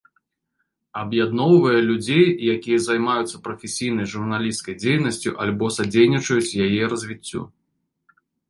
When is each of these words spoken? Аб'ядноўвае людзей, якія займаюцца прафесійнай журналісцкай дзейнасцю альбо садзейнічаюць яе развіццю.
Аб'ядноўвае 1.01 1.81
людзей, 1.89 2.23
якія 2.55 2.79
займаюцца 2.87 3.43
прафесійнай 3.49 4.09
журналісцкай 4.15 4.79
дзейнасцю 4.87 5.37
альбо 5.47 5.65
садзейнічаюць 5.79 6.57
яе 6.69 6.83
развіццю. 6.97 7.41